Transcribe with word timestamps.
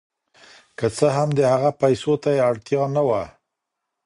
که 0.77 0.87
څه 0.97 1.07
هم 1.17 1.29
د 1.37 1.39
هغه 1.53 1.69
پیسو 1.81 2.13
ته 2.23 2.29
یې 2.35 2.41
اړتیا 2.49 2.83
نه 2.95 3.01
وه. 3.07 3.23